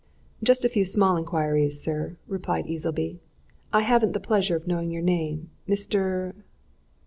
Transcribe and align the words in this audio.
"Just 0.41 0.65
a 0.65 0.69
few 0.69 0.83
small 0.83 1.15
inquiries, 1.15 1.79
sir," 1.79 2.15
replied 2.27 2.65
Easleby. 2.65 3.19
"I 3.71 3.81
haven't 3.83 4.13
the 4.13 4.19
pleasure 4.19 4.55
of 4.55 4.65
knowing 4.65 4.89
your 4.89 5.03
name 5.03 5.51
Mr. 5.69 6.33